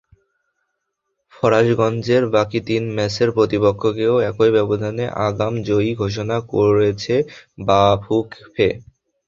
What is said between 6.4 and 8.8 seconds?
করেছে বাফুফে।